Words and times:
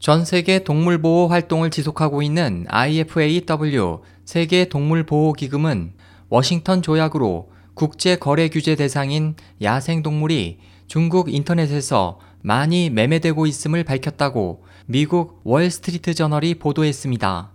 전 0.00 0.24
세계 0.24 0.64
동물 0.64 1.02
보호 1.02 1.28
활동을 1.28 1.68
지속하고 1.68 2.22
있는 2.22 2.64
IFAW 2.68 4.00
세계 4.24 4.64
동물 4.64 5.04
보호 5.04 5.34
기금은 5.34 5.92
워싱턴 6.30 6.80
조약으로 6.80 7.50
국제 7.74 8.16
거래 8.16 8.48
규제 8.48 8.76
대상인 8.76 9.34
야생 9.60 10.02
동물이 10.02 10.58
중국 10.86 11.30
인터넷에서 11.30 12.18
많이 12.40 12.88
매매되고 12.88 13.46
있음을 13.46 13.84
밝혔다고 13.84 14.64
미국 14.86 15.42
월스트리트 15.44 16.14
저널이 16.14 16.54
보도했습니다. 16.54 17.52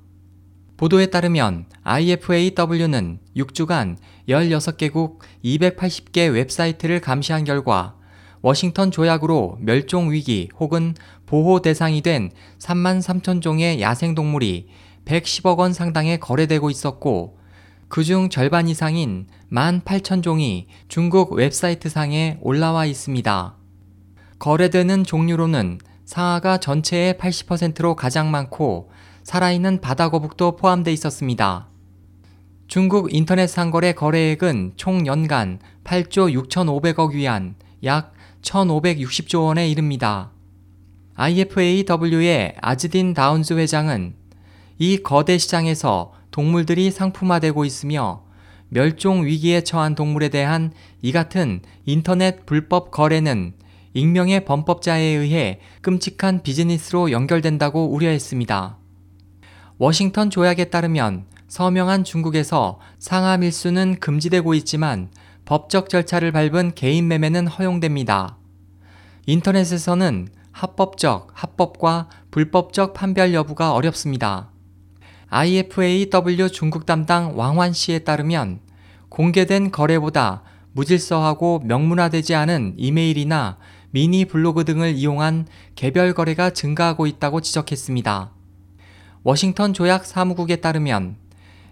보도에 0.77 1.07
따르면 1.07 1.65
IFAW는 1.81 3.21
6주간 3.37 3.97
16개국 4.29 5.17
280개 5.43 6.31
웹사이트를 6.31 6.99
감시한 7.01 7.43
결과 7.43 7.95
워싱턴 8.45 8.91
조약으로 8.91 9.57
멸종 9.59 10.11
위기 10.11 10.49
혹은 10.59 10.93
보호 11.25 11.63
대상이 11.63 12.01
된 12.01 12.29
3만 12.59 13.01
3천 13.01 13.41
종의 13.41 13.81
야생동물이 13.81 14.67
110억 15.03 15.57
원 15.57 15.73
상당에 15.73 16.17
거래되고 16.17 16.69
있었고 16.69 17.39
그중 17.87 18.29
절반 18.29 18.67
이상인 18.67 19.25
1만 19.51 19.83
8천 19.83 20.21
종이 20.21 20.67
중국 20.87 21.33
웹사이트 21.33 21.89
상에 21.89 22.37
올라와 22.39 22.85
있습니다. 22.85 23.55
거래되는 24.37 25.03
종류로는 25.05 25.79
상아가 26.05 26.59
전체의 26.59 27.15
80%로 27.15 27.95
가장 27.95 28.29
많고 28.29 28.91
살아있는 29.23 29.81
바다거북도 29.81 30.57
포함돼 30.57 30.93
있었습니다. 30.93 31.67
중국 32.67 33.11
인터넷 33.11 33.47
상거래 33.47 33.93
거래액은 33.93 34.73
총 34.75 35.07
연간 35.07 35.57
8조 35.83 36.47
6,500억 36.47 37.13
위안, 37.13 37.55
약 37.83 38.14
1,560조 38.45 39.45
원에 39.45 39.67
이릅니다. 39.69 40.31
IFAW의 41.15 42.55
아즈딘 42.61 43.13
다운즈 43.13 43.53
회장은 43.53 44.15
이 44.77 44.97
거대 44.97 45.37
시장에서 45.37 46.13
동물들이 46.31 46.91
상품화되고 46.91 47.65
있으며 47.65 48.23
멸종 48.69 49.25
위기에 49.25 49.61
처한 49.61 49.95
동물에 49.95 50.29
대한 50.29 50.71
이 51.01 51.11
같은 51.11 51.61
인터넷 51.85 52.45
불법 52.45 52.91
거래는 52.91 53.53
익명의 53.93 54.43
범법자에 54.43 55.01
의해 55.01 55.59
끔찍한 55.81 56.43
비즈니스로 56.43 57.11
연결된다고 57.11 57.91
우려했습니다. 57.93 58.77
워싱턴 59.77 60.29
조약에 60.29 60.65
따르면 60.65 61.25
서명한 61.47 62.03
중국에서 62.03 62.79
상하 62.99 63.37
밀수는 63.37 63.99
금지되고 63.99 64.53
있지만 64.55 65.09
법적 65.45 65.89
절차를 65.89 66.31
밟은 66.31 66.73
개인 66.73 67.07
매매는 67.07 67.47
허용됩니다. 67.47 68.37
인터넷에서는 69.27 70.27
합법적, 70.51 71.31
합법과 71.33 72.09
불법적 72.31 72.93
판별 72.93 73.33
여부가 73.33 73.73
어렵습니다. 73.73 74.49
IFAW 75.29 76.49
중국 76.51 76.85
담당 76.85 77.37
왕환 77.37 77.73
씨에 77.73 77.99
따르면 77.99 78.59
공개된 79.09 79.71
거래보다 79.71 80.41
무질서하고 80.71 81.61
명문화되지 81.63 82.35
않은 82.35 82.73
이메일이나 82.77 83.57
미니 83.91 84.25
블로그 84.25 84.65
등을 84.65 84.95
이용한 84.95 85.47
개별 85.75 86.13
거래가 86.13 86.49
증가하고 86.49 87.05
있다고 87.07 87.41
지적했습니다. 87.41 88.31
워싱턴 89.23 89.73
조약 89.73 90.05
사무국에 90.05 90.57
따르면 90.57 91.17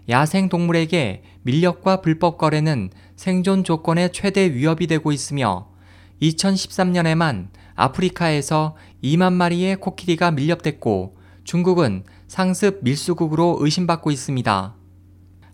야생 0.08 0.48
동물에게 0.48 1.22
밀렵과 1.42 2.00
불법 2.00 2.38
거래는 2.38 2.90
생존 3.16 3.64
조건의 3.64 4.12
최대 4.12 4.52
위협이 4.52 4.86
되고 4.86 5.12
있으며 5.12 5.68
2013년에만 6.20 7.48
아프리카에서 7.74 8.76
2만 9.02 9.32
마리의 9.32 9.76
코끼리가 9.76 10.30
밀렵됐고 10.30 11.16
중국은 11.44 12.04
상습 12.28 12.80
밀수국으로 12.82 13.58
의심받고 13.60 14.10
있습니다. 14.10 14.74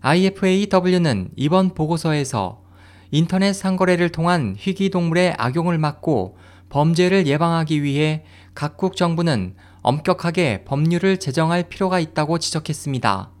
IFAW는 0.01 1.31
이번 1.35 1.73
보고서에서 1.73 2.63
인터넷 3.11 3.53
상거래를 3.53 4.09
통한 4.09 4.55
희귀 4.57 4.89
동물의 4.89 5.35
악용을 5.37 5.77
막고 5.77 6.37
범죄를 6.69 7.27
예방하기 7.27 7.83
위해 7.83 8.23
각국 8.55 8.95
정부는 8.95 9.55
엄격하게 9.81 10.63
법률을 10.63 11.17
제정할 11.17 11.67
필요가 11.67 11.99
있다고 11.99 12.39
지적했습니다. 12.39 13.40